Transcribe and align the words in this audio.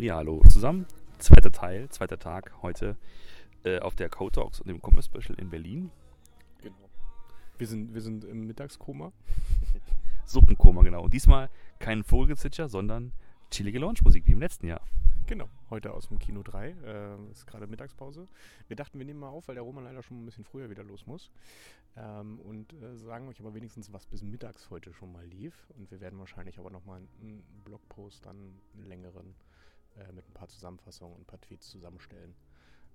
Ja, 0.00 0.14
hallo 0.14 0.40
zusammen. 0.48 0.86
Zweiter 1.18 1.50
Teil, 1.50 1.88
zweiter 1.88 2.20
Tag 2.20 2.52
heute 2.62 2.96
äh, 3.64 3.80
auf 3.80 3.96
der 3.96 4.08
Code 4.08 4.30
Talks 4.30 4.60
und 4.60 4.68
dem 4.68 4.80
Commerce 4.80 5.10
Special 5.12 5.36
in 5.40 5.50
Berlin. 5.50 5.90
Genau. 6.62 6.88
Wir 7.58 7.66
sind, 7.66 7.92
wir 7.92 8.00
sind 8.00 8.24
im 8.24 8.46
Mittagskoma. 8.46 9.10
Suppenkoma, 10.24 10.82
genau. 10.82 11.02
Und 11.02 11.12
diesmal 11.12 11.50
kein 11.80 12.04
Vogelgezwitscher, 12.04 12.68
sondern 12.68 13.12
chillige 13.50 13.80
Launchmusik 13.80 14.24
wie 14.26 14.30
im 14.30 14.38
letzten 14.38 14.68
Jahr. 14.68 14.82
Genau, 15.26 15.48
heute 15.68 15.92
aus 15.92 16.06
dem 16.08 16.20
Kino 16.20 16.44
3. 16.44 16.68
Äh, 16.70 17.32
ist 17.32 17.46
gerade 17.48 17.66
Mittagspause. 17.66 18.28
Wir 18.68 18.76
dachten, 18.76 19.00
wir 19.00 19.04
nehmen 19.04 19.18
mal 19.18 19.30
auf, 19.30 19.48
weil 19.48 19.56
der 19.56 19.64
Roman 19.64 19.82
leider 19.82 20.04
schon 20.04 20.22
ein 20.22 20.24
bisschen 20.24 20.44
früher 20.44 20.70
wieder 20.70 20.84
los 20.84 21.06
muss. 21.06 21.32
Ähm, 21.96 22.38
und 22.38 22.72
äh, 22.72 22.96
sagen 22.96 23.26
euch 23.26 23.40
aber 23.40 23.52
wenigstens, 23.52 23.92
was 23.92 24.06
bis 24.06 24.22
mittags 24.22 24.70
heute 24.70 24.92
schon 24.94 25.12
mal 25.12 25.26
lief. 25.26 25.70
Und 25.76 25.90
wir 25.90 26.00
werden 26.00 26.20
wahrscheinlich 26.20 26.60
aber 26.60 26.70
nochmal 26.70 27.02
einen 27.20 27.42
Blogpost, 27.64 28.24
dann 28.24 28.36
einen 28.74 28.86
längeren, 28.86 29.34
äh, 29.98 30.12
mit 30.12 30.28
ein 30.28 30.34
paar 30.34 30.48
Zusammenfassungen 30.48 31.14
und 31.14 31.22
ein 31.22 31.26
paar 31.26 31.40
Tweets 31.40 31.68
zusammenstellen, 31.68 32.34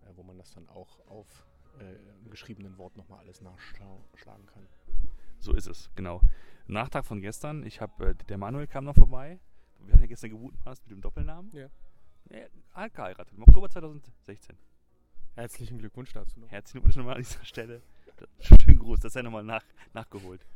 äh, 0.01 0.07
wo 0.15 0.23
man 0.23 0.37
das 0.37 0.51
dann 0.51 0.67
auch 0.69 0.99
auf 1.07 1.45
äh, 1.79 1.95
im 2.23 2.29
geschriebenen 2.29 2.77
Wort 2.77 2.97
nochmal 2.97 3.19
alles 3.19 3.41
nachschlagen 3.41 4.45
kann. 4.45 4.67
So 5.39 5.53
ist 5.53 5.67
es, 5.67 5.89
genau. 5.95 6.21
Nachtag 6.67 7.05
von 7.05 7.21
gestern. 7.21 7.65
Ich 7.65 7.81
habe, 7.81 8.09
äh, 8.09 8.15
der 8.15 8.37
Manuel 8.37 8.67
kam 8.67 8.85
noch 8.85 8.95
vorbei. 8.95 9.39
Wir 9.79 9.93
haben 9.93 10.01
ja 10.01 10.07
gestern 10.07 10.29
gemutmaßt 10.29 10.83
mit 10.83 10.91
dem 10.91 11.01
Doppelnamen. 11.01 11.51
Ja. 11.53 11.69
Er 12.29 12.49
hat 12.71 12.93
geheiratet 12.93 13.33
im 13.35 13.43
Oktober 13.43 13.69
2016. 13.69 14.57
Herzlichen 15.35 15.79
Glückwunsch 15.79 16.13
dazu 16.13 16.39
noch. 16.39 16.49
Herzlichen 16.49 16.79
Glückwunsch 16.79 16.95
nochmal 16.95 17.15
an 17.15 17.23
dieser 17.23 17.43
Stelle. 17.43 17.81
Schönen 18.39 18.79
Gruß, 18.79 18.99
das 18.99 19.13
sei 19.13 19.21
nochmal 19.21 19.43
nach, 19.43 19.65
nachgeholt. 19.93 20.45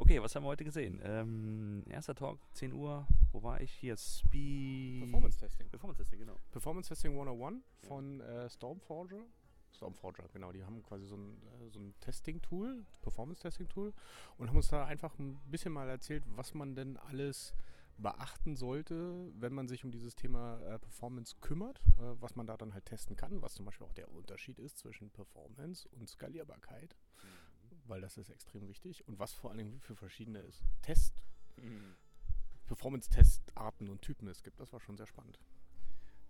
Okay, 0.00 0.20
was 0.22 0.34
haben 0.34 0.44
wir 0.44 0.48
heute 0.48 0.64
gesehen? 0.64 0.98
Ähm, 1.04 1.84
erster 1.90 2.14
Talk, 2.14 2.38
10 2.54 2.72
Uhr. 2.72 3.06
Wo 3.32 3.42
war 3.42 3.60
ich? 3.60 3.70
Hier, 3.70 3.98
Speed. 3.98 5.02
Performance 5.02 5.38
Testing. 5.38 5.68
Performance 5.68 5.98
Testing, 5.98 6.18
genau. 6.20 6.36
Performance 6.50 6.88
Testing 6.88 7.12
101 7.12 7.62
von 7.86 8.20
äh, 8.22 8.48
Stormforger. 8.48 9.22
Stormforger, 9.70 10.24
genau. 10.32 10.52
Die 10.52 10.64
haben 10.64 10.82
quasi 10.82 11.04
so 11.04 11.16
ein, 11.16 11.36
äh, 11.42 11.68
so 11.68 11.80
ein 11.80 11.94
Testing-Tool, 12.00 12.86
Performance-Testing-Tool 13.02 13.92
und 14.38 14.48
haben 14.48 14.56
uns 14.56 14.68
da 14.68 14.86
einfach 14.86 15.18
ein 15.18 15.38
bisschen 15.50 15.72
mal 15.72 15.88
erzählt, 15.90 16.24
was 16.34 16.54
man 16.54 16.74
denn 16.74 16.96
alles 16.96 17.54
beachten 17.98 18.56
sollte, 18.56 19.30
wenn 19.38 19.52
man 19.52 19.68
sich 19.68 19.84
um 19.84 19.90
dieses 19.90 20.16
Thema 20.16 20.62
äh, 20.62 20.78
Performance 20.78 21.36
kümmert, 21.42 21.78
äh, 21.98 22.20
was 22.20 22.36
man 22.36 22.46
da 22.46 22.56
dann 22.56 22.72
halt 22.72 22.86
testen 22.86 23.16
kann, 23.16 23.42
was 23.42 23.52
zum 23.52 23.66
Beispiel 23.66 23.86
auch 23.86 23.92
der 23.92 24.10
Unterschied 24.10 24.58
ist 24.58 24.78
zwischen 24.78 25.10
Performance 25.10 25.86
und 25.90 26.08
Skalierbarkeit, 26.08 26.96
weil 27.90 28.00
das 28.00 28.16
ist 28.16 28.30
extrem 28.30 28.68
wichtig 28.68 29.06
und 29.06 29.18
was 29.18 29.32
vor 29.32 29.50
allen 29.50 29.58
Dingen 29.58 29.80
für 29.80 29.96
verschiedene 29.96 30.42
Test, 30.82 31.24
Performance-Testarten 32.66 33.88
und 33.88 34.00
Typen 34.00 34.28
es 34.28 34.42
gibt. 34.42 34.60
Das 34.60 34.72
war 34.72 34.80
schon 34.80 34.96
sehr 34.96 35.06
spannend. 35.06 35.38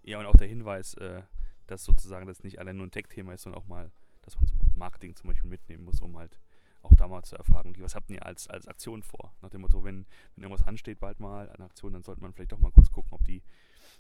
Ja, 0.03 0.19
und 0.19 0.27
auch 0.27 0.37
der 0.37 0.49
Hinweis, 0.49 0.95
äh, 0.95 1.23
dass 1.67 1.85
sozusagen 1.85 2.27
das 2.27 2.43
nicht 2.43 2.59
allein 2.59 2.79
nur 2.79 2.87
ein 2.87 2.91
Tech-Thema 2.91 3.35
ist, 3.35 3.43
sondern 3.43 3.63
auch 3.63 3.67
mal, 3.67 3.93
dass 4.23 4.37
man 4.37 4.47
so 4.47 4.55
Marketing 4.75 5.15
zum 5.15 5.29
Beispiel 5.29 5.51
mitnehmen 5.51 5.85
muss, 5.85 6.01
um 6.01 6.17
halt 6.17 6.41
auch 6.83 6.95
da 6.95 7.09
mal 7.09 7.23
zu 7.23 7.37
erfragen, 7.37 7.75
was 7.79 7.95
habt 7.95 8.11
ihr 8.11 8.25
als, 8.25 8.49
als 8.49 8.67
Aktion 8.67 9.03
vor? 9.03 9.33
Nach 9.43 9.51
dem 9.51 9.61
Motto, 9.61 9.85
wenn, 9.85 10.07
wenn 10.35 10.45
irgendwas 10.45 10.67
ansteht, 10.67 11.01
bald 11.01 11.21
mal 11.21 11.49
eine 11.51 11.65
Aktion, 11.65 11.93
dann 11.93 12.03
sollte 12.03 12.23
man 12.23 12.33
vielleicht 12.33 12.53
doch 12.53 12.59
mal 12.59 12.71
kurz 12.71 12.91
gucken, 12.91 13.13
ob 13.13 13.25
die, 13.25 13.43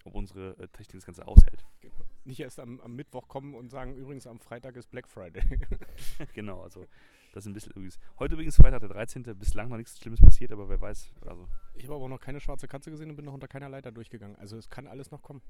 ob 0.04 0.14
unsere 0.14 0.56
äh, 0.58 0.68
Technik 0.68 0.96
das 0.96 1.06
Ganze 1.06 1.26
aushält. 1.26 1.64
Genau. 1.80 1.94
Nicht 2.24 2.40
erst 2.40 2.60
am, 2.60 2.80
am, 2.80 2.94
Mittwoch 2.94 3.28
kommen 3.28 3.54
und 3.54 3.70
sagen, 3.70 3.96
übrigens 3.96 4.26
am 4.26 4.38
Freitag 4.38 4.76
ist 4.76 4.90
Black 4.90 5.08
Friday. 5.08 5.42
genau, 6.34 6.60
also 6.62 6.86
das 7.32 7.44
ist 7.44 7.50
ein 7.50 7.54
bisschen 7.54 7.72
übrigens. 7.72 7.98
Heute 8.18 8.34
übrigens 8.34 8.56
Freitag 8.56 8.80
der 8.80 8.88
13. 8.88 9.22
Bislang 9.38 9.68
noch 9.68 9.76
nichts 9.76 9.98
Schlimmes 9.98 10.20
passiert, 10.20 10.52
aber 10.52 10.68
wer 10.68 10.80
weiß. 10.80 11.12
Also. 11.26 11.48
Ich 11.74 11.84
habe 11.84 11.94
aber 11.94 12.04
auch 12.04 12.08
noch 12.08 12.20
keine 12.20 12.40
schwarze 12.40 12.66
Katze 12.66 12.90
gesehen 12.90 13.10
und 13.10 13.16
bin 13.16 13.24
noch 13.24 13.34
unter 13.34 13.48
keiner 13.48 13.68
Leiter 13.68 13.92
durchgegangen. 13.92 14.36
Also 14.36 14.56
es 14.56 14.68
kann 14.68 14.86
alles 14.86 15.10
noch 15.10 15.22
kommen. 15.22 15.42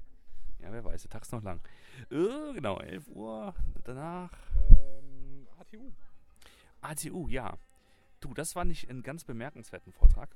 Ja, 0.59 0.71
wer 0.71 0.85
weiß, 0.85 1.01
der 1.01 1.09
Tag 1.09 1.23
ist 1.23 1.31
noch 1.31 1.41
lang. 1.41 1.59
Äh, 2.11 2.53
genau, 2.53 2.77
11 2.79 3.07
Uhr, 3.09 3.55
danach. 3.83 4.31
Ähm, 4.69 5.47
ATU. 5.59 5.91
ATU, 6.81 7.27
ja. 7.27 7.57
Du, 8.19 8.33
das 8.33 8.55
war 8.55 8.65
nicht 8.65 8.89
ein 8.89 9.01
ganz 9.01 9.23
bemerkenswerten 9.23 9.91
Vortrag. 9.91 10.35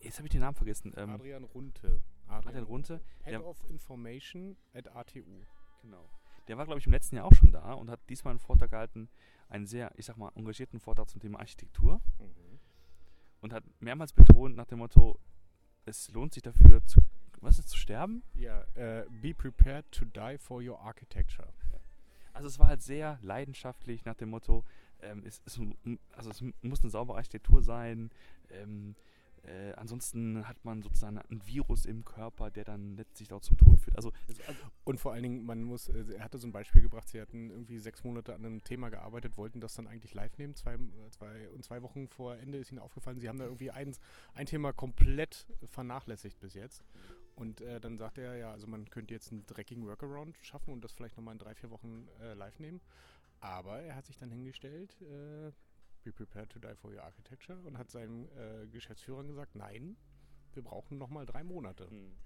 Jetzt 0.00 0.18
habe 0.18 0.26
ich 0.26 0.32
den 0.32 0.40
Namen 0.40 0.56
vergessen. 0.56 0.92
Ähm, 0.96 1.10
Adrian 1.10 1.44
Runte. 1.44 2.00
Adrian, 2.26 2.48
Adrian 2.48 2.64
Runte. 2.64 3.00
Head 3.22 3.40
of 3.40 3.62
Information 3.68 4.56
at 4.74 4.88
ATU. 4.88 5.44
Genau. 5.82 6.08
Der 6.48 6.58
war, 6.58 6.64
glaube 6.64 6.78
ich, 6.78 6.86
im 6.86 6.92
letzten 6.92 7.16
Jahr 7.16 7.24
auch 7.24 7.34
schon 7.34 7.52
da 7.52 7.72
und 7.72 7.90
hat 7.90 8.00
diesmal 8.08 8.32
einen 8.32 8.40
Vortrag 8.40 8.70
gehalten, 8.70 9.08
einen 9.48 9.66
sehr, 9.66 9.92
ich 9.96 10.06
sag 10.06 10.16
mal, 10.16 10.30
engagierten 10.34 10.80
Vortrag 10.80 11.08
zum 11.08 11.20
Thema 11.20 11.38
Architektur. 11.38 12.00
Mhm. 12.18 12.60
Und 13.40 13.52
hat 13.52 13.64
mehrmals 13.80 14.12
betont 14.12 14.56
nach 14.56 14.66
dem 14.66 14.78
Motto, 14.78 15.18
es 15.84 16.10
lohnt 16.10 16.34
sich 16.34 16.42
dafür 16.42 16.84
zu, 16.84 17.00
was 17.40 17.58
ist, 17.58 17.68
zu 17.68 17.76
sterben? 17.76 18.22
Ja, 18.34 18.64
uh, 18.76 19.04
be 19.20 19.34
prepared 19.34 19.90
to 19.92 20.04
die 20.04 20.38
for 20.38 20.60
your 20.60 20.80
architecture. 20.80 21.52
Also 22.32 22.48
es 22.48 22.58
war 22.58 22.68
halt 22.68 22.82
sehr 22.82 23.18
leidenschaftlich 23.22 24.04
nach 24.04 24.14
dem 24.14 24.28
Motto, 24.28 24.62
ähm, 25.02 25.22
es, 25.24 25.42
es, 25.44 25.58
also 26.12 26.30
es 26.30 26.42
muss 26.62 26.82
eine 26.82 26.90
saubere 26.90 27.16
Architektur 27.16 27.62
sein. 27.62 28.10
Ähm, 28.50 28.94
äh, 29.46 29.72
ansonsten 29.76 30.46
hat 30.48 30.64
man 30.64 30.82
sozusagen 30.82 31.18
ein 31.18 31.46
Virus 31.46 31.86
im 31.86 32.04
Körper, 32.04 32.50
der 32.50 32.64
dann 32.64 32.96
letztlich 32.96 33.32
auch 33.32 33.40
zum 33.40 33.56
Tod 33.56 33.78
führt. 33.78 33.96
Also, 33.96 34.12
also 34.46 34.60
und 34.84 34.98
vor 34.98 35.12
allen 35.12 35.22
Dingen, 35.22 35.46
man 35.46 35.62
muss, 35.62 35.88
äh, 35.88 36.04
er 36.16 36.24
hatte 36.24 36.38
so 36.38 36.48
ein 36.48 36.52
Beispiel 36.52 36.82
gebracht, 36.82 37.08
sie 37.08 37.20
hatten 37.20 37.50
irgendwie 37.50 37.78
sechs 37.78 38.02
Monate 38.02 38.34
an 38.34 38.44
einem 38.44 38.64
Thema 38.64 38.88
gearbeitet, 38.88 39.36
wollten 39.36 39.60
das 39.60 39.74
dann 39.74 39.86
eigentlich 39.86 40.14
live 40.14 40.36
nehmen. 40.38 40.56
Zwei, 40.56 40.76
zwei, 41.10 41.48
und 41.50 41.64
zwei 41.64 41.82
Wochen 41.82 42.08
vor 42.08 42.36
Ende 42.36 42.58
ist 42.58 42.72
ihnen 42.72 42.80
aufgefallen, 42.80 43.20
sie 43.20 43.28
haben 43.28 43.38
da 43.38 43.44
irgendwie 43.44 43.70
ein, 43.70 43.94
ein 44.34 44.46
Thema 44.46 44.72
komplett 44.72 45.46
vernachlässigt 45.70 46.40
bis 46.40 46.54
jetzt. 46.54 46.82
Und 47.36 47.60
äh, 47.60 47.80
dann 47.80 47.98
sagte 47.98 48.22
er, 48.22 48.36
ja, 48.36 48.50
also 48.50 48.66
man 48.66 48.88
könnte 48.88 49.12
jetzt 49.14 49.30
einen 49.30 49.46
dreckigen 49.46 49.86
Workaround 49.86 50.36
schaffen 50.40 50.72
und 50.72 50.82
das 50.82 50.92
vielleicht 50.92 51.18
nochmal 51.18 51.34
in 51.34 51.38
drei, 51.38 51.54
vier 51.54 51.70
Wochen 51.70 52.08
äh, 52.20 52.32
live 52.32 52.58
nehmen. 52.58 52.80
Aber 53.46 53.80
er 53.80 53.94
hat 53.94 54.06
sich 54.06 54.18
dann 54.18 54.30
hingestellt, 54.30 55.00
äh, 55.02 55.52
be 56.02 56.12
prepared 56.12 56.50
to 56.50 56.58
die 56.58 56.74
for 56.74 56.92
your 56.92 57.02
architecture 57.02 57.58
und 57.64 57.78
hat 57.78 57.90
seinen 57.90 58.28
äh, 58.36 58.66
Geschäftsführern 58.66 59.28
gesagt, 59.28 59.54
nein, 59.54 59.96
wir 60.52 60.64
brauchen 60.64 60.98
nochmal 60.98 61.26
drei 61.26 61.44
Monate. 61.44 61.88
Hm. 61.88 62.16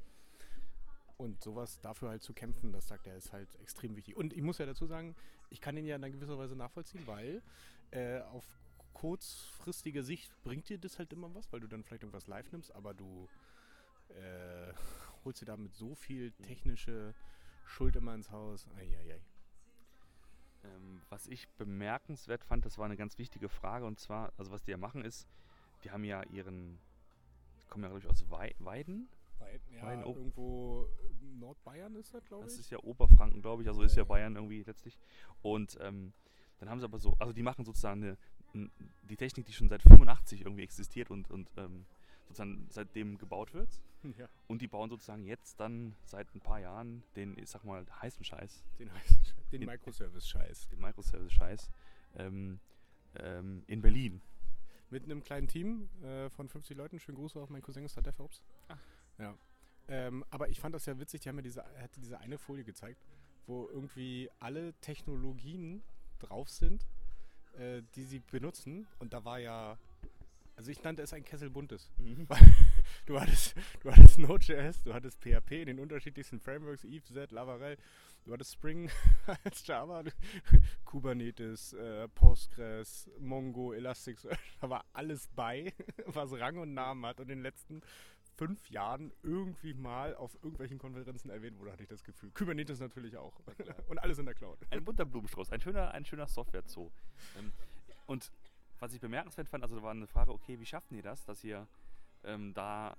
Und 1.19 1.42
sowas 1.42 1.78
dafür 1.80 2.09
halt 2.09 2.22
zu 2.22 2.32
kämpfen, 2.32 2.72
das 2.72 2.88
sagt 2.88 3.06
er, 3.06 3.16
ist 3.16 3.32
halt 3.32 3.54
extrem 3.60 3.97
wichtig. 3.97 4.16
Und 4.16 4.32
ich 4.32 4.41
muss 4.41 4.56
ja 4.56 4.64
dazu 4.64 4.86
sagen, 4.86 5.14
ich 5.50 5.60
kann 5.60 5.76
ihn 5.76 5.84
ja 5.84 5.97
in 5.97 6.03
einer 6.03 6.10
gewisser 6.10 6.38
Weise 6.38 6.56
nachvollziehen, 6.56 7.06
weil 7.06 7.42
äh, 7.91 8.20
auf 8.20 8.47
kurzfristige 8.94 10.03
Sicht 10.03 10.32
bringt 10.42 10.70
dir 10.70 10.78
das 10.78 10.98
halt 10.98 11.12
immer 11.12 11.34
was, 11.34 11.53
weil 11.53 11.60
du 11.60 11.66
dann 11.66 11.84
vielleicht 11.84 12.03
irgendwas 12.03 12.28
live 12.28 12.50
nimmst, 12.53 12.75
aber 12.75 12.94
du 12.94 13.28
äh, 14.09 14.72
holst 15.25 15.42
dir 15.42 15.47
damit 15.47 15.75
so 15.75 15.94
viel 15.94 16.32
hm. 16.38 16.47
technische 16.47 17.14
Schuld 17.66 17.94
immer 17.97 18.14
ins 18.14 18.30
Haus. 18.30 18.66
Eieiei. 18.78 19.20
Ähm, 20.65 21.00
was 21.09 21.26
ich 21.26 21.48
bemerkenswert 21.50 22.44
fand, 22.44 22.65
das 22.65 22.78
war 22.78 22.84
eine 22.84 22.97
ganz 22.97 23.19
wichtige 23.19 23.48
Frage 23.48 23.87
und 23.87 23.98
zwar, 23.98 24.32
also 24.37 24.53
was 24.53 24.62
die 24.62 24.71
ja 24.72 24.76
machen 24.76 25.04
ist, 25.04 25.26
die 25.84 25.91
haben 25.91 26.04
ja 26.04 26.22
ihren, 26.25 26.78
kommen 27.69 27.84
ja 27.84 27.88
glaube 27.88 28.00
ich 28.00 28.09
aus 28.09 28.31
Wei 28.31 28.54
Weiden. 28.59 29.09
Weiden, 29.38 29.75
ja, 29.75 29.82
Weiden, 29.82 30.04
irgendwo 30.04 30.87
Nordbayern 31.38 31.97
ist 31.97 32.12
das, 32.12 32.25
glaube 32.26 32.44
ich. 32.44 32.50
Das 32.50 32.60
ist 32.60 32.71
ja 32.71 32.78
Oberfranken, 32.78 33.41
glaube 33.41 33.62
ich, 33.62 33.69
also 33.69 33.81
ja, 33.81 33.87
ist 33.87 33.97
ja, 33.97 34.03
ja 34.03 34.09
Bayern 34.09 34.37
irgendwie 34.37 34.62
letztlich. 34.62 34.98
Und 35.41 35.78
ähm, 35.81 36.12
dann 36.59 36.69
haben 36.69 36.78
sie 36.78 36.84
aber 36.84 36.98
so, 36.98 37.16
also 37.19 37.32
die 37.32 37.42
machen 37.42 37.65
sozusagen 37.65 38.03
eine, 38.53 38.71
die 39.09 39.16
Technik, 39.16 39.47
die 39.47 39.53
schon 39.53 39.69
seit 39.69 39.82
85 39.82 40.42
irgendwie 40.42 40.62
existiert 40.62 41.10
und, 41.10 41.31
und 41.31 41.50
ähm, 41.56 41.87
sozusagen 42.30 42.66
seitdem 42.70 43.18
gebaut 43.18 43.54
wird. 43.54 43.68
Ja. 44.16 44.30
Und 44.46 44.62
die 44.62 44.66
bauen 44.66 44.88
sozusagen 44.88 45.24
jetzt 45.26 45.60
dann 45.60 45.94
seit 46.04 46.34
ein 46.34 46.41
paar 46.41 46.58
Jahren 46.58 47.02
den, 47.16 47.36
ich 47.36 47.50
sag 47.50 47.64
mal, 47.64 47.84
heißen 48.00 48.24
Scheiß. 48.24 48.64
Den 48.78 48.91
heißen 48.94 49.22
Scheiß. 49.22 49.50
Den, 49.52 49.60
den 49.60 49.68
Microservice-Scheiß. 49.68 50.68
Den 50.68 50.80
Microservice-Scheiß 50.80 51.70
ähm, 52.16 52.60
ähm, 53.16 53.62
in 53.66 53.82
Berlin. 53.82 54.22
Mit 54.88 55.04
einem 55.04 55.22
kleinen 55.22 55.48
Team 55.48 55.91
äh, 56.02 56.30
von 56.30 56.48
50 56.48 56.78
Leuten. 56.78 56.98
Schönen 56.98 57.18
Gruß 57.18 57.36
auf 57.36 57.50
meinen 57.50 57.60
Cousin 57.60 57.86
Star 57.91 58.02
DevOps. 58.02 58.42
Ach. 58.68 58.78
Ja. 59.18 59.34
Ähm, 59.88 60.24
aber 60.30 60.48
ich 60.48 60.60
fand 60.60 60.74
das 60.74 60.86
ja 60.86 60.98
witzig, 60.98 61.21
die 61.21 61.28
haben 61.28 61.36
mir 61.36 61.42
diese, 61.42 61.62
hatte 61.62 62.00
diese 62.00 62.18
eine 62.21 62.38
Folie 62.38 62.65
gezeigt, 62.65 63.04
wo 63.47 63.68
irgendwie 63.68 64.30
alle 64.38 64.72
Technologien 64.80 65.83
drauf 66.21 66.48
sind, 66.48 66.86
äh, 67.59 67.83
die 67.97 68.04
sie 68.04 68.21
benutzen. 68.21 68.86
Und 68.98 69.12
da 69.12 69.26
war 69.26 69.41
ja 69.41 69.76
also 70.60 70.72
ich 70.72 70.83
nannte 70.83 71.03
es 71.03 71.15
ein 71.15 71.24
Kessel 71.24 71.48
buntes. 71.48 71.91
Mhm. 71.97 72.28
du 73.07 73.18
hattest, 73.18 73.54
du 73.83 73.91
hattest 73.91 74.18
Node.js, 74.18 74.83
du 74.83 74.92
hattest 74.92 75.18
PHP 75.22 75.53
in 75.53 75.68
den 75.68 75.78
unterschiedlichsten 75.78 76.39
Frameworks, 76.39 76.84
Eve, 76.84 77.03
Z, 77.03 77.30
Laravel, 77.30 77.78
du 78.27 78.33
hattest 78.34 78.53
Spring 78.53 78.91
als 79.45 79.66
Java, 79.66 80.04
Kubernetes, 80.84 81.72
äh, 81.72 82.09
Postgres, 82.09 83.09
Mongo, 83.18 83.72
Elasticsearch, 83.72 84.59
da 84.60 84.68
war 84.68 84.84
alles 84.92 85.28
bei, 85.34 85.72
was 86.04 86.30
Rang 86.33 86.59
und 86.59 86.74
Namen 86.74 87.07
hat 87.07 87.21
und 87.21 87.30
in 87.30 87.39
den 87.39 87.42
letzten 87.42 87.80
fünf 88.36 88.68
Jahren 88.68 89.15
irgendwie 89.22 89.72
mal 89.72 90.15
auf 90.15 90.34
irgendwelchen 90.42 90.77
Konferenzen 90.77 91.30
erwähnt 91.30 91.59
wurde, 91.59 91.72
hatte 91.72 91.84
ich 91.84 91.89
das 91.89 92.04
Gefühl. 92.04 92.33
Kubernetes 92.33 92.80
natürlich 92.80 93.16
auch. 93.16 93.41
und 93.89 93.97
alles 93.97 94.18
in 94.18 94.27
der 94.27 94.34
Cloud. 94.34 94.59
Ein 94.68 94.84
bunter 94.84 95.07
Blumenstrauß, 95.07 95.53
ein 95.53 95.62
schöner, 95.62 95.92
ein 95.92 96.04
schöner 96.04 96.27
Software-Zoo. 96.27 96.91
Ähm, 97.39 97.51
und 98.07 98.30
was 98.80 98.92
ich 98.94 99.00
bemerkenswert 99.00 99.48
fand, 99.48 99.62
also 99.62 99.77
da 99.77 99.82
war 99.82 99.91
eine 99.92 100.06
Frage, 100.06 100.32
okay, 100.32 100.59
wie 100.59 100.66
schafft 100.66 100.91
ihr 100.92 101.03
das, 101.03 101.24
dass 101.24 101.44
ihr 101.44 101.66
ähm, 102.24 102.53
da 102.54 102.97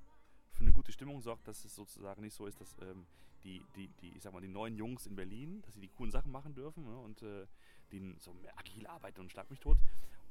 für 0.52 0.62
eine 0.62 0.72
gute 0.72 0.92
Stimmung 0.92 1.22
sorgt, 1.22 1.48
dass 1.48 1.66
es 1.66 1.76
sozusagen 1.76 2.22
nicht 2.22 2.36
so 2.36 2.46
ist, 2.46 2.62
dass 2.62 2.76
ähm, 2.82 3.06
die, 3.44 3.64
die, 3.76 3.88
die, 4.02 4.16
ich 4.16 4.22
sag 4.22 4.34
mal, 4.34 4.42
die 4.42 4.48
neuen 4.48 4.76
Jungs 4.76 5.08
in 5.08 5.16
Berlin, 5.16 5.62
dass 5.64 5.74
sie 5.74 5.82
die 5.82 5.88
coolen 5.90 6.12
Sachen 6.12 6.32
machen 6.32 6.54
dürfen 6.54 6.86
ne, 6.86 6.98
und 6.98 7.22
äh, 7.24 7.48
die 7.92 8.16
so 8.20 8.36
agil 8.56 8.86
arbeiten 8.88 9.22
und 9.22 9.32
schlag 9.32 9.50
mich 9.50 9.60
tot. 9.60 9.78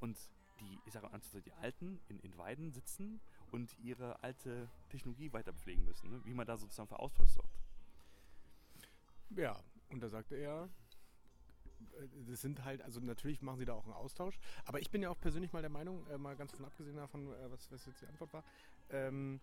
Und 0.00 0.16
die, 0.60 0.78
ich 0.86 0.92
sag 0.92 1.02
mal, 1.02 1.20
die 1.44 1.52
Alten 1.52 2.00
in, 2.08 2.20
in 2.20 2.36
Weiden 2.38 2.70
sitzen 2.70 3.20
und 3.50 3.76
ihre 3.82 4.22
alte 4.22 4.68
Technologie 4.90 5.32
weiter 5.32 5.52
pflegen 5.52 5.84
müssen, 5.84 6.10
ne, 6.10 6.20
wie 6.24 6.34
man 6.34 6.46
da 6.46 6.56
sozusagen 6.56 6.88
für 6.88 7.00
Austausch 7.00 7.30
sorgt. 7.30 7.58
Ja, 9.30 9.58
und 9.90 10.00
da 10.00 10.08
sagte 10.08 10.36
er, 10.36 10.68
das 12.28 12.40
sind 12.40 12.64
halt, 12.64 12.82
also 12.82 13.00
natürlich 13.00 13.42
machen 13.42 13.58
sie 13.58 13.64
da 13.64 13.74
auch 13.74 13.84
einen 13.84 13.94
Austausch, 13.94 14.38
aber 14.64 14.80
ich 14.80 14.90
bin 14.90 15.02
ja 15.02 15.10
auch 15.10 15.20
persönlich 15.20 15.52
mal 15.52 15.62
der 15.62 15.70
Meinung, 15.70 16.06
äh, 16.08 16.18
mal 16.18 16.36
ganz 16.36 16.52
von 16.52 16.64
abgesehen 16.64 16.96
davon, 16.96 17.32
äh, 17.32 17.50
was, 17.50 17.70
was 17.70 17.86
jetzt 17.86 18.00
die 18.00 18.06
Antwort 18.06 18.32
war, 18.32 18.44
ähm, 18.90 19.40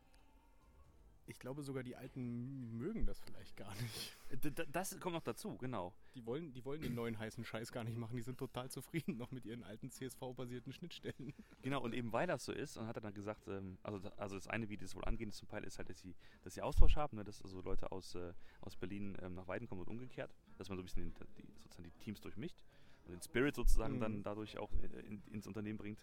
ich 1.27 1.39
glaube 1.39 1.61
sogar 1.61 1.83
die 1.83 1.95
Alten 1.95 2.77
mögen 2.77 3.05
das 3.05 3.19
vielleicht 3.19 3.55
gar 3.57 3.73
nicht. 3.75 4.17
D 4.43 4.51
das 4.71 4.97
kommt 4.99 5.13
noch 5.13 5.23
dazu, 5.23 5.57
genau. 5.57 5.93
Die 6.15 6.25
wollen, 6.25 6.53
die 6.53 6.63
wollen 6.63 6.81
den 6.81 6.95
neuen 6.95 7.19
heißen 7.19 7.43
Scheiß 7.43 7.71
gar 7.71 7.83
nicht 7.83 7.97
machen. 7.97 8.15
Die 8.15 8.23
sind 8.23 8.37
total 8.37 8.71
zufrieden 8.71 9.17
noch 9.17 9.31
mit 9.31 9.45
ihren 9.45 9.63
alten 9.63 9.91
CSV-basierten 9.91 10.71
Schnittstellen. 10.71 11.33
Genau, 11.61 11.81
und 11.81 11.93
eben 11.93 12.13
weil 12.13 12.27
das 12.27 12.45
so 12.45 12.53
ist, 12.53 12.77
und 12.77 12.87
hat 12.87 12.95
er 12.95 13.01
dann 13.01 13.13
gesagt, 13.13 13.47
ähm, 13.49 13.77
also, 13.83 13.99
also 14.17 14.35
das 14.35 14.47
eine, 14.47 14.69
wie 14.69 14.77
das 14.77 14.95
wohl 14.95 15.03
angehen 15.03 15.31
zum 15.31 15.49
Teil, 15.49 15.63
ist 15.65 15.77
halt, 15.77 15.89
dass 15.89 15.99
sie, 15.99 16.15
dass 16.43 16.53
sie 16.53 16.61
Austausch 16.61 16.95
haben, 16.95 17.17
ne, 17.17 17.23
dass 17.25 17.41
also 17.41 17.61
Leute 17.61 17.91
aus, 17.91 18.15
äh, 18.15 18.33
aus 18.61 18.77
Berlin 18.77 19.17
ähm, 19.21 19.35
nach 19.35 19.47
Weiden 19.47 19.67
kommen 19.67 19.81
und 19.81 19.89
umgekehrt, 19.89 20.33
dass 20.57 20.69
man 20.69 20.77
so 20.77 20.81
ein 20.81 20.85
bisschen 20.85 21.13
die, 21.37 21.47
sozusagen 21.63 21.89
die 21.89 22.03
Teams 22.03 22.21
durchmischt 22.21 22.57
und 23.05 23.13
den 23.13 23.21
Spirit 23.21 23.55
sozusagen 23.55 23.95
mhm. 23.95 24.01
dann 24.01 24.23
dadurch 24.23 24.57
auch 24.57 24.71
äh, 24.73 24.99
in, 25.07 25.21
ins 25.31 25.47
Unternehmen 25.47 25.77
bringt. 25.77 25.99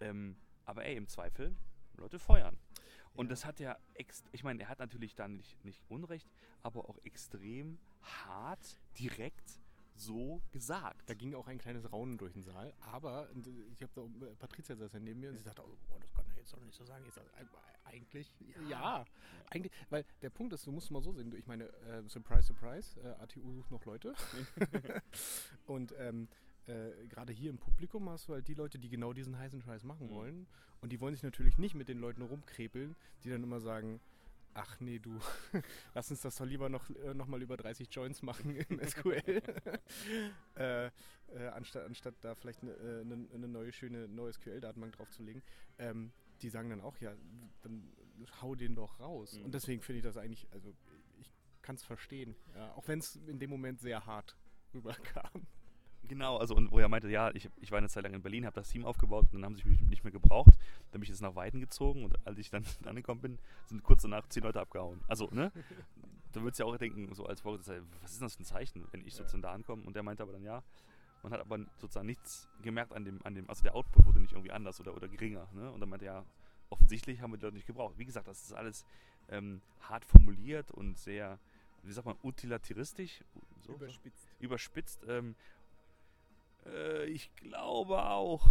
Ähm, 0.00 0.36
aber 0.64 0.84
ey, 0.84 0.96
im 0.96 1.08
Zweifel 1.08 1.54
Leute 1.96 2.18
feuern. 2.18 2.56
Und 3.14 3.26
ja. 3.26 3.30
das 3.30 3.46
hat 3.46 3.60
ja, 3.60 3.78
ich 4.32 4.44
meine, 4.44 4.62
er 4.62 4.68
hat 4.68 4.78
natürlich 4.78 5.14
dann 5.14 5.36
nicht, 5.36 5.64
nicht 5.64 5.80
Unrecht, 5.88 6.28
aber 6.62 6.88
auch 6.88 6.98
extrem 7.04 7.78
hart, 8.02 8.78
direkt 8.98 9.60
so 9.98 10.42
gesagt. 10.52 11.08
Da 11.08 11.14
ging 11.14 11.34
auch 11.34 11.46
ein 11.46 11.58
kleines 11.58 11.92
Raunen 11.92 12.18
durch 12.18 12.32
den 12.32 12.42
Saal, 12.42 12.72
aber 12.80 13.28
ich 13.72 13.82
habe 13.82 13.92
da, 13.94 14.26
äh, 14.26 14.34
Patricia 14.36 14.76
saß 14.76 14.92
ja 14.92 15.00
neben 15.00 15.20
mir 15.20 15.30
und 15.30 15.36
sie 15.36 15.42
sagte, 15.42 15.62
oh, 15.62 15.98
das 16.00 16.12
kann 16.12 16.24
er 16.28 16.36
jetzt 16.36 16.52
doch 16.52 16.60
nicht 16.60 16.76
so 16.76 16.84
sagen. 16.84 17.04
Ich 17.06 17.14
sage, 17.14 17.28
eigentlich, 17.84 18.34
ja. 18.68 18.68
ja. 18.68 19.04
Eigentlich, 19.50 19.72
weil 19.90 20.04
der 20.22 20.30
Punkt 20.30 20.52
ist, 20.52 20.66
du 20.66 20.72
musst 20.72 20.90
mal 20.90 21.02
so 21.02 21.12
sehen, 21.12 21.34
ich 21.36 21.46
meine, 21.46 21.64
äh, 21.64 22.02
surprise, 22.08 22.42
surprise, 22.42 23.00
äh, 23.00 23.22
ATU 23.22 23.52
sucht 23.52 23.70
noch 23.70 23.84
Leute. 23.84 24.14
und 25.66 25.94
ähm, 25.98 26.28
äh, 26.66 27.06
gerade 27.08 27.32
hier 27.32 27.50
im 27.50 27.58
Publikum 27.58 28.08
hast 28.10 28.28
du 28.28 28.34
halt 28.34 28.48
die 28.48 28.54
Leute, 28.54 28.78
die 28.78 28.88
genau 28.88 29.12
diesen 29.12 29.38
heißen 29.38 29.62
Scheiß 29.62 29.84
machen 29.84 30.08
mhm. 30.08 30.14
wollen. 30.14 30.46
Und 30.80 30.90
die 30.90 31.00
wollen 31.00 31.14
sich 31.14 31.22
natürlich 31.22 31.58
nicht 31.58 31.74
mit 31.74 31.88
den 31.88 31.98
Leuten 31.98 32.22
rumkrepeln, 32.22 32.96
die 33.24 33.30
dann 33.30 33.42
immer 33.42 33.60
sagen, 33.60 34.00
ach 34.56 34.80
nee, 34.80 34.98
du, 34.98 35.18
lass 35.94 36.10
uns 36.10 36.22
das 36.22 36.36
doch 36.36 36.46
lieber 36.46 36.68
noch, 36.68 36.88
äh, 36.90 37.14
noch 37.14 37.26
mal 37.26 37.40
über 37.42 37.56
30 37.56 37.88
Joints 37.90 38.22
machen 38.22 38.56
im 38.56 38.80
SQL. 38.88 39.42
äh, 40.56 40.86
äh, 40.86 40.90
anstatt, 41.52 41.84
anstatt 41.84 42.14
da 42.22 42.34
vielleicht 42.34 42.62
eine 42.62 42.72
äh, 42.72 43.04
ne, 43.04 43.16
ne 43.16 43.48
neue, 43.48 43.72
schöne 43.72 44.08
NoSQL-Datenbank 44.08 44.96
draufzulegen. 44.96 45.42
Ähm, 45.78 46.12
die 46.42 46.48
sagen 46.48 46.70
dann 46.70 46.80
auch, 46.80 46.98
ja, 46.98 47.14
dann 47.62 47.92
hau 48.42 48.54
den 48.54 48.74
doch 48.74 49.00
raus. 49.00 49.34
Mhm. 49.38 49.46
Und 49.46 49.54
deswegen 49.54 49.82
finde 49.82 49.98
ich 49.98 50.04
das 50.04 50.16
eigentlich, 50.16 50.46
also 50.52 50.74
ich 51.18 51.32
kann 51.62 51.76
es 51.76 51.82
verstehen. 51.82 52.34
Ja, 52.54 52.72
auch 52.74 52.88
wenn 52.88 52.98
es 52.98 53.16
in 53.16 53.38
dem 53.38 53.50
Moment 53.50 53.80
sehr 53.80 54.06
hart 54.06 54.36
rüberkam. 54.74 55.46
Genau, 56.08 56.36
also 56.36 56.54
und 56.54 56.70
wo 56.70 56.78
er 56.78 56.88
meinte, 56.88 57.08
ja, 57.08 57.30
ich, 57.34 57.48
ich 57.60 57.70
war 57.70 57.78
eine 57.78 57.88
Zeit 57.88 58.04
lang 58.04 58.14
in 58.14 58.22
Berlin, 58.22 58.46
habe 58.46 58.54
das 58.54 58.68
Team 58.68 58.84
aufgebaut 58.84 59.24
und 59.26 59.34
dann 59.34 59.44
haben 59.44 59.56
sie 59.56 59.68
mich 59.68 59.80
nicht 59.82 60.04
mehr 60.04 60.12
gebraucht. 60.12 60.54
Dann 60.90 61.00
bin 61.00 61.02
ich 61.02 61.08
jetzt 61.08 61.22
nach 61.22 61.34
Weiden 61.34 61.60
gezogen 61.60 62.04
und 62.04 62.14
als 62.26 62.38
ich 62.38 62.50
dann 62.50 62.64
angekommen 62.84 63.20
bin, 63.20 63.38
sind 63.66 63.82
kurz 63.82 64.02
danach 64.02 64.28
zehn 64.28 64.42
Leute 64.42 64.60
abgehauen. 64.60 65.00
Also, 65.08 65.28
ne? 65.32 65.52
da 66.32 66.42
würdest 66.42 66.60
du 66.60 66.64
ja 66.64 66.72
auch 66.72 66.76
denken, 66.76 67.12
so 67.14 67.26
als 67.26 67.40
Vorgesetzter, 67.40 67.82
was 68.02 68.12
ist 68.12 68.22
das 68.22 68.36
für 68.36 68.42
ein 68.42 68.46
Zeichen, 68.46 68.86
wenn 68.92 69.06
ich 69.06 69.14
sozusagen 69.14 69.42
da 69.42 69.52
ankomme? 69.52 69.84
Und 69.84 69.96
der 69.96 70.02
meinte 70.02 70.22
aber 70.22 70.32
dann, 70.32 70.44
ja, 70.44 70.62
man 71.22 71.32
hat 71.32 71.40
aber 71.40 71.58
sozusagen 71.78 72.06
nichts 72.06 72.48
gemerkt 72.62 72.92
an 72.92 73.04
dem, 73.04 73.20
an 73.24 73.34
dem, 73.34 73.48
also 73.48 73.62
der 73.62 73.74
Output 73.74 74.04
wurde 74.04 74.20
nicht 74.20 74.32
irgendwie 74.32 74.52
anders 74.52 74.80
oder, 74.80 74.94
oder 74.94 75.08
geringer. 75.08 75.48
Ne? 75.54 75.70
Und 75.70 75.80
dann 75.80 75.88
meinte 75.88 76.06
er, 76.06 76.12
ja, 76.12 76.24
offensichtlich 76.70 77.20
haben 77.20 77.32
wir 77.32 77.38
die 77.38 77.44
Leute 77.44 77.56
nicht 77.56 77.66
gebraucht. 77.66 77.98
Wie 77.98 78.04
gesagt, 78.04 78.28
das 78.28 78.42
ist 78.42 78.52
alles 78.52 78.84
ähm, 79.28 79.60
hart 79.80 80.04
formuliert 80.04 80.70
und 80.70 80.98
sehr, 80.98 81.38
wie 81.82 81.92
sagt 81.92 82.06
man, 82.06 82.16
utilitaristisch. 82.22 83.24
So, 83.62 83.74
überspitzt. 83.74 84.28
Überspitzt. 84.38 85.04
Ähm, 85.08 85.34
äh, 86.72 87.04
ich 87.06 87.34
glaube 87.36 88.04
auch, 88.04 88.46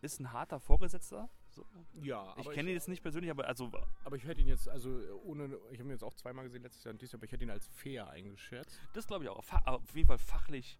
ist 0.00 0.20
ein 0.20 0.32
harter 0.32 0.60
Vorgesetzter. 0.60 1.28
So. 1.50 1.66
Ja, 2.00 2.34
ich 2.38 2.48
kenne 2.50 2.70
ihn 2.70 2.74
jetzt 2.74 2.88
nicht 2.88 3.02
persönlich, 3.02 3.30
aber 3.30 3.46
also. 3.46 3.70
Aber 4.04 4.16
ich 4.16 4.24
hätte 4.24 4.40
ihn 4.40 4.48
jetzt, 4.48 4.68
also 4.68 4.90
ohne, 5.22 5.58
ich 5.70 5.78
habe 5.78 5.88
ihn 5.88 5.90
jetzt 5.90 6.02
auch 6.02 6.14
zweimal 6.14 6.44
gesehen 6.44 6.62
letztes 6.62 6.82
Jahr 6.84 6.92
und 6.92 7.00
dieses 7.00 7.12
Jahr, 7.12 7.18
aber 7.18 7.26
ich 7.26 7.32
hätte 7.32 7.44
ihn 7.44 7.50
als 7.50 7.66
fair 7.68 8.08
eingeschätzt. 8.08 8.80
Das 8.94 9.06
glaube 9.06 9.24
ich 9.24 9.30
auch. 9.30 9.44
Auf 9.66 9.94
jeden 9.94 10.08
Fall 10.08 10.18
fachlich, 10.18 10.78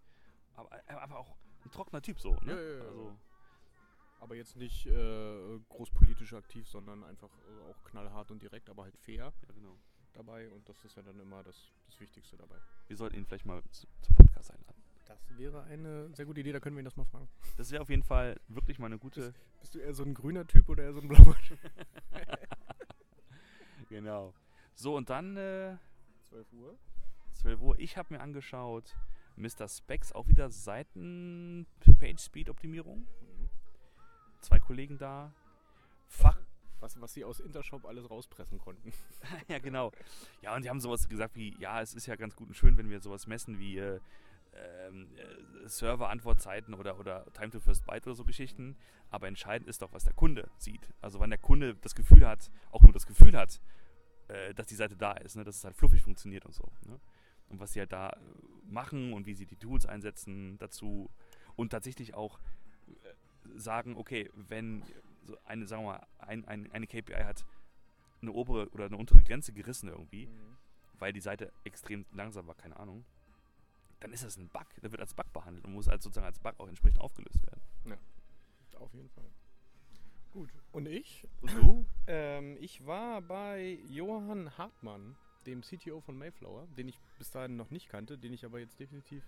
aber, 0.54 0.70
aber 0.88 1.18
auch 1.18 1.36
ein 1.64 1.70
trockener 1.70 2.00
Typ 2.00 2.18
so. 2.18 2.34
Ne? 2.42 2.52
Ja, 2.52 2.60
ja, 2.60 2.76
ja. 2.78 2.84
Also, 2.84 3.18
aber 4.20 4.36
jetzt 4.36 4.56
nicht 4.56 4.86
äh, 4.86 5.58
großpolitisch 5.68 6.32
aktiv, 6.32 6.68
sondern 6.68 7.04
einfach 7.04 7.30
äh, 7.38 7.70
auch 7.70 7.84
knallhart 7.84 8.30
und 8.30 8.42
direkt, 8.42 8.70
aber 8.70 8.84
halt 8.84 8.96
fair. 8.96 9.32
Ja, 9.46 9.52
genau. 9.54 9.76
Dabei 10.14 10.48
und 10.50 10.68
das 10.68 10.84
ist 10.84 10.96
ja 10.96 11.02
dann 11.02 11.18
immer 11.20 11.42
das, 11.42 11.72
das 11.86 11.98
Wichtigste 12.00 12.36
dabei. 12.36 12.56
Wir 12.86 12.96
sollten 12.96 13.16
ihn 13.16 13.26
vielleicht 13.26 13.46
mal 13.46 13.62
zu, 13.70 13.86
zum 14.02 14.14
Podcast 14.14 14.50
einladen. 14.50 14.81
Das 15.28 15.38
wäre 15.38 15.62
eine 15.64 16.14
sehr 16.14 16.26
gute 16.26 16.40
Idee, 16.40 16.52
da 16.52 16.60
können 16.60 16.76
wir 16.76 16.82
ihn 16.82 16.84
das 16.84 16.96
mal 16.96 17.04
fragen. 17.04 17.28
Das 17.56 17.70
wäre 17.70 17.82
auf 17.82 17.90
jeden 17.90 18.02
Fall 18.02 18.40
wirklich 18.48 18.78
mal 18.78 18.86
eine 18.86 18.98
gute. 18.98 19.32
Bist, 19.32 19.60
bist, 19.60 19.74
du 19.74 19.78
eher 19.80 19.94
so 19.94 20.04
ein 20.04 20.14
grüner 20.14 20.46
Typ 20.46 20.68
oder 20.68 20.84
eher 20.84 20.92
so 20.92 21.00
ein 21.00 21.08
blauer 21.08 21.36
Typ? 21.46 21.58
genau. 23.88 24.34
So, 24.74 24.96
und 24.96 25.10
dann. 25.10 25.36
Äh, 25.36 25.76
12 26.30 26.52
Uhr. 26.52 26.78
12 27.34 27.60
Uhr. 27.60 27.78
Ich 27.78 27.96
habe 27.96 28.14
mir 28.14 28.20
angeschaut, 28.20 28.96
Mr. 29.36 29.68
Specs, 29.68 30.12
auch 30.12 30.26
wieder 30.28 30.50
Seiten-Page-Speed-Optimierung. 30.50 33.00
Mhm. 33.00 33.50
Zwei 34.40 34.60
Kollegen 34.60 34.98
da. 34.98 35.32
Fach. 36.08 36.38
Was, 36.80 37.00
was 37.00 37.14
sie 37.14 37.24
aus 37.24 37.38
Intershop 37.38 37.86
alles 37.86 38.10
rauspressen 38.10 38.58
konnten. 38.58 38.92
ja, 39.48 39.60
genau. 39.60 39.92
Ja, 40.40 40.56
und 40.56 40.64
die 40.64 40.68
haben 40.68 40.80
sowas 40.80 41.08
gesagt 41.08 41.36
wie: 41.36 41.56
Ja, 41.60 41.80
es 41.80 41.94
ist 41.94 42.06
ja 42.06 42.16
ganz 42.16 42.34
gut 42.34 42.48
und 42.48 42.54
schön, 42.54 42.76
wenn 42.76 42.90
wir 42.90 42.98
sowas 43.00 43.28
messen 43.28 43.60
wie. 43.60 43.78
Äh, 43.78 44.00
ähm, 44.54 45.08
äh, 45.16 45.68
Server-Antwortzeiten 45.68 46.74
oder, 46.74 46.98
oder 46.98 47.24
Time 47.32 47.50
to 47.50 47.60
First 47.60 47.86
Byte 47.86 48.06
oder 48.06 48.16
so 48.16 48.24
Geschichten. 48.24 48.76
Aber 49.10 49.28
entscheidend 49.28 49.68
ist 49.68 49.82
doch, 49.82 49.92
was 49.92 50.04
der 50.04 50.14
Kunde 50.14 50.50
sieht. 50.58 50.92
Also 51.00 51.20
wann 51.20 51.30
der 51.30 51.38
Kunde 51.38 51.74
das 51.76 51.94
Gefühl 51.94 52.26
hat, 52.26 52.50
auch 52.70 52.82
nur 52.82 52.92
das 52.92 53.06
Gefühl 53.06 53.36
hat, 53.36 53.60
äh, 54.28 54.54
dass 54.54 54.66
die 54.66 54.74
Seite 54.74 54.96
da 54.96 55.12
ist, 55.12 55.36
ne? 55.36 55.44
dass 55.44 55.56
es 55.56 55.64
halt 55.64 55.76
fluffig 55.76 56.02
funktioniert 56.02 56.44
und 56.44 56.54
so. 56.54 56.70
Ne? 56.86 57.00
Und 57.48 57.60
was 57.60 57.72
sie 57.72 57.80
halt 57.80 57.92
da 57.92 58.10
äh, 58.10 58.16
machen 58.66 59.12
und 59.12 59.26
wie 59.26 59.34
sie 59.34 59.46
die 59.46 59.56
Tools 59.56 59.86
einsetzen 59.86 60.58
dazu. 60.58 61.10
Und 61.56 61.70
tatsächlich 61.70 62.14
auch 62.14 62.38
äh, 62.88 62.92
sagen, 63.56 63.96
okay, 63.96 64.30
wenn 64.34 64.84
so 65.22 65.36
eine, 65.44 65.66
sagen 65.66 65.84
wir 65.84 65.92
mal, 65.92 66.06
ein, 66.18 66.46
ein, 66.46 66.70
eine 66.72 66.86
KPI 66.86 67.22
hat 67.24 67.44
eine 68.20 68.32
obere 68.32 68.68
oder 68.70 68.86
eine 68.86 68.96
untere 68.96 69.22
Grenze 69.22 69.52
gerissen 69.52 69.88
irgendwie, 69.88 70.26
mhm. 70.26 70.56
weil 70.98 71.12
die 71.12 71.20
Seite 71.20 71.52
extrem 71.64 72.06
langsam 72.12 72.46
war, 72.46 72.54
keine 72.54 72.76
Ahnung 72.76 73.04
dann 74.02 74.12
ist 74.12 74.24
das 74.24 74.36
ein 74.36 74.48
Bug. 74.48 74.66
Der 74.82 74.90
wird 74.90 75.00
als 75.00 75.14
Bug 75.14 75.32
behandelt 75.32 75.64
und 75.64 75.72
muss 75.72 75.88
als 75.88 76.02
sozusagen 76.04 76.26
als 76.26 76.38
Bug 76.38 76.58
auch 76.58 76.68
entsprechend 76.68 77.00
aufgelöst 77.00 77.46
werden. 77.46 77.60
Ja, 77.86 78.80
auf 78.80 78.92
jeden 78.94 79.08
Fall. 79.10 79.30
Gut. 80.32 80.50
Und 80.72 80.86
ich? 80.86 81.28
Und 81.40 81.52
du? 81.54 81.86
ähm, 82.06 82.56
ich 82.60 82.84
war 82.86 83.22
bei 83.22 83.78
Johann 83.88 84.56
Hartmann, 84.56 85.16
dem 85.46 85.60
CTO 85.60 86.00
von 86.00 86.16
Mayflower, 86.16 86.66
den 86.76 86.88
ich 86.88 86.98
bis 87.18 87.30
dahin 87.30 87.56
noch 87.56 87.70
nicht 87.70 87.88
kannte, 87.88 88.18
den 88.18 88.32
ich 88.32 88.44
aber 88.44 88.58
jetzt 88.58 88.80
definitiv 88.80 89.22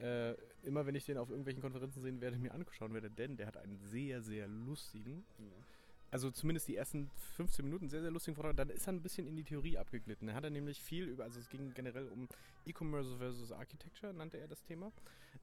äh, 0.00 0.34
immer, 0.62 0.86
wenn 0.86 0.94
ich 0.94 1.06
den 1.06 1.18
auf 1.18 1.30
irgendwelchen 1.30 1.62
Konferenzen 1.62 2.02
sehen 2.02 2.20
werde, 2.20 2.36
mir 2.36 2.52
anschauen 2.52 2.94
werde, 2.94 3.10
denn 3.10 3.36
der 3.36 3.46
hat 3.46 3.56
einen 3.56 3.78
sehr, 3.78 4.22
sehr 4.22 4.46
lustigen, 4.46 5.24
ja 5.38 5.64
also 6.10 6.30
zumindest 6.30 6.68
die 6.68 6.76
ersten 6.76 7.10
15 7.36 7.64
Minuten 7.64 7.88
sehr, 7.88 8.00
sehr 8.00 8.10
lustigen 8.10 8.34
Vortrag. 8.34 8.56
Dann 8.56 8.70
ist 8.70 8.86
er 8.86 8.94
ein 8.94 9.02
bisschen 9.02 9.26
in 9.26 9.36
die 9.36 9.44
Theorie 9.44 9.76
abgeglitten. 9.76 10.28
Da 10.28 10.34
hat 10.34 10.44
er 10.44 10.50
nämlich 10.50 10.80
viel 10.80 11.04
über, 11.04 11.24
also 11.24 11.38
es 11.38 11.48
ging 11.48 11.74
generell 11.74 12.08
um 12.08 12.28
E-Commerce 12.66 13.16
versus 13.18 13.52
Architecture, 13.52 14.12
nannte 14.12 14.38
er 14.38 14.48
das 14.48 14.62
Thema, 14.62 14.90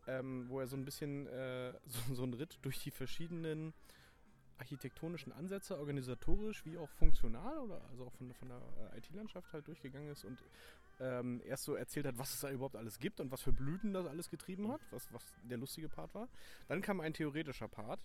ähm, 0.08 0.46
wo 0.50 0.60
er 0.60 0.68
so 0.68 0.76
ein 0.76 0.86
bisschen 0.86 1.28
äh, 1.28 1.74
so, 1.86 2.16
so 2.16 2.24
einen 2.24 2.34
Ritt 2.34 2.58
durch 2.64 2.80
die 2.80 2.92
verschiedenen 2.92 3.74
architektonischen 4.58 5.34
Ansätze, 5.34 5.78
organisatorisch 5.78 6.66
wie 6.66 6.78
auch 6.78 6.90
funktional 6.90 7.58
oder 7.60 7.82
also 7.90 8.06
auch 8.06 8.14
von, 8.14 8.34
von 8.34 8.48
der 8.48 8.62
äh, 8.94 8.98
IT-Landschaft 9.00 9.52
halt 9.52 9.68
durchgegangen 9.68 10.10
ist 10.10 10.24
und 10.24 10.42
ähm, 11.00 11.42
erst 11.46 11.66
so 11.66 11.76
erzählt 11.76 12.06
hat, 12.06 12.18
was 12.18 12.34
es 12.34 12.40
da 12.40 12.50
überhaupt 12.50 12.78
alles 12.78 13.00
gibt 13.00 13.20
und 13.20 13.32
was 13.32 13.42
für 13.42 13.52
Blüten 13.52 13.94
das 13.94 14.06
alles 14.06 14.30
getrieben 14.30 14.72
hat, 14.72 14.80
was, 14.92 15.12
was 15.12 15.24
der 15.44 15.58
lustige 15.58 15.90
Part 15.90 16.16
war. 16.16 16.30
Dann 16.70 16.82
kam 16.82 17.02
ein 17.02 17.14
theoretischer 17.14 17.68
Part, 17.68 18.00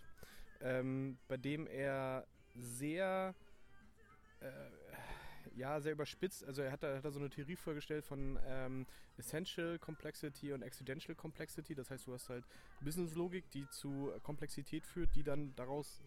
ähm, 0.61 1.19
bei 1.29 1.37
dem 1.37 1.69
er 1.69 2.27
sehr, 2.55 3.35
äh, 4.41 4.49
ja, 5.57 5.81
sehr 5.81 5.93
überspitzt. 5.93 6.45
Also 6.45 6.63
er 6.63 6.73
hat 6.73 6.83
da, 6.83 6.97
hat 6.97 7.05
da 7.05 7.11
so 7.11 7.19
eine 7.21 7.31
Theorie 7.31 7.57
vorgestellt 7.57 8.05
von 8.05 8.39
ähm, 8.47 8.87
Essential 9.17 9.79
Complexity 9.79 10.53
und 10.53 10.63
Accidental 10.63 11.15
Complexity. 11.15 11.75
Das 11.75 11.91
heißt, 11.91 12.07
du 12.07 12.13
hast 12.13 12.29
halt 12.29 12.45
Business-Logik, 12.81 13.51
die 13.51 13.69
zu 13.71 14.13
Komplexität 14.23 14.87
führt, 14.87 15.15
die 15.15 15.23
dann 15.23 15.55
daraus 15.57 16.01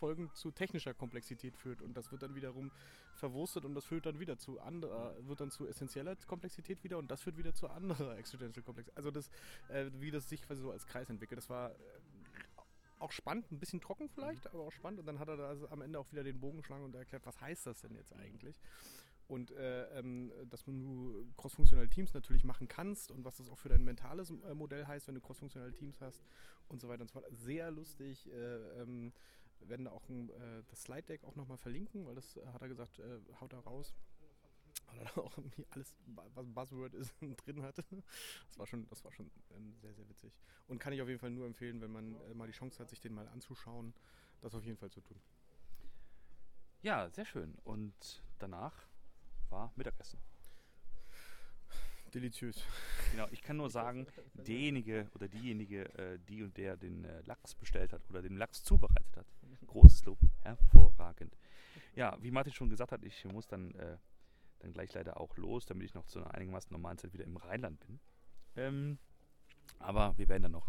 Folgen 0.00 0.30
zu 0.32 0.50
technischer 0.50 0.94
Komplexität 0.94 1.54
führt 1.56 1.82
und 1.82 1.94
das 1.94 2.10
wird 2.10 2.22
dann 2.22 2.34
wiederum 2.34 2.70
verwurstet 3.14 3.66
und 3.66 3.74
das 3.74 3.84
führt 3.84 4.06
dann 4.06 4.18
wieder 4.18 4.38
zu 4.38 4.58
anderer, 4.60 5.14
wird 5.26 5.40
dann 5.42 5.50
zu 5.50 5.68
essentieller 5.68 6.16
Komplexität 6.26 6.82
wieder 6.82 6.96
und 6.96 7.10
das 7.10 7.20
führt 7.20 7.36
wieder 7.36 7.54
zu 7.54 7.68
anderer 7.68 8.16
Existential 8.18 8.64
Komplexität. 8.64 8.96
Also 8.96 9.10
das, 9.10 9.28
äh, 9.68 9.90
wie 9.98 10.10
das 10.10 10.28
sich 10.28 10.42
quasi 10.42 10.62
so 10.62 10.72
als 10.72 10.86
Kreis 10.86 11.10
entwickelt, 11.10 11.36
das 11.36 11.50
war 11.50 11.70
äh, 11.70 11.74
auch 13.00 13.12
spannend, 13.12 13.50
ein 13.50 13.58
bisschen 13.58 13.80
trocken 13.80 14.08
vielleicht, 14.08 14.46
aber 14.46 14.64
auch 14.64 14.72
spannend 14.72 15.00
und 15.00 15.06
dann 15.06 15.18
hat 15.18 15.28
er 15.28 15.36
da 15.36 15.48
also 15.48 15.68
am 15.68 15.82
Ende 15.82 15.98
auch 15.98 16.10
wieder 16.12 16.22
den 16.22 16.40
Bogen 16.40 16.58
geschlagen 16.58 16.84
und 16.84 16.94
erklärt, 16.94 17.26
was 17.26 17.40
heißt 17.40 17.66
das 17.66 17.80
denn 17.80 17.94
jetzt 17.94 18.14
eigentlich? 18.14 18.60
und 19.30 19.52
äh, 19.52 19.84
ähm, 19.98 20.32
dass 20.50 20.66
man 20.66 20.78
nur 20.80 21.24
crossfunktionale 21.36 21.88
Teams 21.88 22.12
natürlich 22.14 22.42
machen 22.42 22.66
kannst 22.66 23.12
und 23.12 23.24
was 23.24 23.36
das 23.36 23.48
auch 23.48 23.58
für 23.58 23.68
dein 23.68 23.84
mentales 23.84 24.30
äh, 24.30 24.54
Modell 24.54 24.86
heißt, 24.86 25.06
wenn 25.06 25.14
du 25.14 25.20
crossfunktionale 25.20 25.72
Teams 25.72 26.00
hast 26.00 26.20
und 26.68 26.80
so 26.80 26.88
weiter 26.88 27.02
und 27.02 27.08
so 27.08 27.20
fort. 27.20 27.26
Sehr 27.30 27.70
lustig. 27.70 28.28
Äh, 28.32 28.82
ähm, 28.82 29.12
werden 29.60 29.84
da 29.84 29.92
auch 29.92 30.08
ein, 30.08 30.30
äh, 30.30 30.62
das 30.68 30.82
Slide 30.82 31.02
Deck 31.02 31.24
auch 31.24 31.36
nochmal 31.36 31.58
verlinken, 31.58 32.06
weil 32.06 32.16
das 32.16 32.36
äh, 32.36 32.46
hat 32.46 32.62
er 32.62 32.68
gesagt, 32.68 32.98
äh, 32.98 33.20
haut 33.40 33.52
da 33.52 33.60
raus. 33.60 33.94
Weil 34.90 35.06
er 35.06 35.18
auch 35.24 35.36
irgendwie 35.36 35.66
alles, 35.70 35.96
was 36.34 36.46
Buzzword 36.48 36.94
ist, 36.94 37.14
drin 37.44 37.62
hatte. 37.62 37.84
Das 38.48 38.58
war 38.58 38.66
schon, 38.66 38.86
das 38.88 39.04
war 39.04 39.12
schon 39.12 39.30
ähm, 39.56 39.74
sehr, 39.80 39.94
sehr 39.94 40.08
witzig. 40.08 40.32
Und 40.68 40.78
kann 40.78 40.92
ich 40.92 41.02
auf 41.02 41.08
jeden 41.08 41.20
Fall 41.20 41.30
nur 41.30 41.46
empfehlen, 41.46 41.80
wenn 41.80 41.92
man 41.92 42.16
mal 42.36 42.46
die 42.46 42.52
Chance 42.52 42.78
hat, 42.78 42.90
sich 42.90 43.00
den 43.00 43.14
mal 43.14 43.28
anzuschauen, 43.28 43.94
das 44.40 44.54
auf 44.54 44.64
jeden 44.64 44.78
Fall 44.78 44.90
zu 44.90 45.00
tun. 45.00 45.20
Ja, 46.82 47.10
sehr 47.10 47.26
schön. 47.26 47.54
Und 47.64 48.22
danach 48.38 48.74
war 49.50 49.72
Mittagessen. 49.76 50.18
Deliziös. 52.10 52.64
Genau, 53.12 53.28
ich 53.30 53.42
kann 53.42 53.56
nur 53.56 53.70
sagen, 53.70 54.06
derjenige 54.34 55.08
oder 55.14 55.28
diejenige, 55.28 55.84
äh, 55.96 56.18
die 56.28 56.42
und 56.42 56.56
der 56.56 56.76
den 56.76 57.04
äh, 57.04 57.20
Lachs 57.22 57.54
bestellt 57.54 57.92
hat 57.92 58.02
oder 58.08 58.22
den 58.22 58.36
Lachs 58.36 58.64
zubereitet 58.64 59.16
hat, 59.16 59.26
großes 59.66 60.04
Lob, 60.04 60.18
hervorragend. 60.42 61.36
Ja, 61.94 62.16
wie 62.20 62.30
Martin 62.30 62.52
schon 62.52 62.68
gesagt 62.68 62.92
hat, 62.92 63.04
ich 63.04 63.24
muss 63.26 63.46
dann, 63.46 63.74
äh, 63.76 63.96
dann 64.60 64.72
gleich 64.72 64.92
leider 64.94 65.20
auch 65.20 65.36
los, 65.36 65.66
damit 65.66 65.84
ich 65.84 65.94
noch 65.94 66.06
zu 66.06 66.20
einer 66.20 66.34
einigermaßen 66.34 66.72
normalen 66.72 66.98
Zeit 66.98 67.12
wieder 67.12 67.24
im 67.24 67.36
Rheinland 67.36 67.80
bin. 67.80 68.00
Ähm, 68.56 68.98
aber 69.78 70.16
wir 70.18 70.28
werden 70.28 70.44
dann 70.44 70.52
noch 70.52 70.68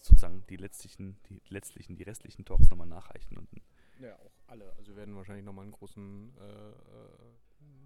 sozusagen 0.00 0.44
die 0.48 0.56
letztlichen, 0.56 1.16
die 1.28 1.40
letztlichen, 1.48 1.96
die 1.96 2.02
restlichen 2.02 2.44
Talks 2.44 2.68
nochmal 2.70 2.86
nachreichen 2.86 3.36
und 3.36 3.48
ja, 4.00 4.18
auch 4.18 4.32
alle. 4.48 4.72
Also 4.76 4.92
wir 4.92 4.96
werden 4.96 5.14
wahrscheinlich 5.14 5.44
nochmal 5.44 5.64
einen 5.64 5.72
großen 5.72 6.34
äh, 6.38 6.70
äh 6.70 6.74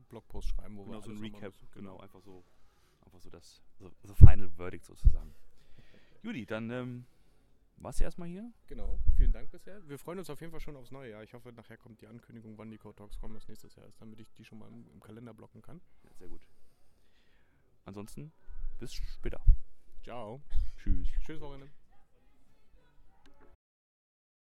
Blogpost 0.09 0.49
schreiben, 0.49 0.77
wo 0.77 0.85
genau, 0.85 0.99
wir 0.99 1.03
so 1.03 1.11
ein 1.11 1.19
Recap, 1.19 1.53
genau, 1.73 1.97
genau, 1.97 1.99
einfach 1.99 2.21
so, 2.23 2.45
einfach 3.05 3.21
so 3.21 3.29
das 3.29 3.61
so, 3.79 3.91
so 4.03 4.15
Final 4.15 4.49
Verdict 4.49 4.85
sozusagen. 4.85 5.35
Judy, 6.23 6.47
dann 6.47 6.71
ähm, 6.71 7.07
war 7.76 7.90
es 7.90 8.00
erstmal 8.00 8.28
hier. 8.28 8.52
Genau, 8.66 8.99
vielen 9.16 9.33
Dank 9.33 9.50
bisher. 9.50 9.87
Wir 9.88 9.99
freuen 9.99 10.18
uns 10.18 10.30
auf 10.30 10.40
jeden 10.40 10.50
Fall 10.50 10.61
schon 10.61 10.76
aufs 10.76 10.90
neue 10.90 11.11
Jahr. 11.11 11.23
Ich 11.23 11.35
hoffe, 11.35 11.52
nachher 11.52 11.76
kommt 11.76 12.00
die 12.00 12.06
Ankündigung, 12.06 12.56
wann 12.59 12.71
die 12.71 12.78
Code 12.78 12.97
Talks 12.97 13.18
kommen, 13.18 13.35
das 13.35 13.49
nächstes 13.49 13.75
Jahr 13.76 13.87
ist, 13.87 14.00
damit 14.00 14.21
ich 14.21 14.33
die 14.33 14.45
schon 14.45 14.59
mal 14.59 14.68
im, 14.68 14.88
im 14.90 15.00
Kalender 15.00 15.35
blocken 15.35 15.62
kann. 15.62 15.80
Ja, 16.04 16.11
sehr 16.14 16.28
gut. 16.28 16.42
Ansonsten, 17.85 18.33
bis 18.78 18.95
später. 18.95 19.40
Ciao. 20.02 20.40
Tschüss. 20.76 21.09
Tschüss, 21.25 21.40
Wochenende. 21.40 21.71